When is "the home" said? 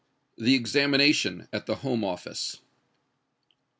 1.67-2.03